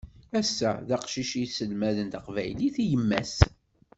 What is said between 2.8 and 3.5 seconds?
i yemma-s.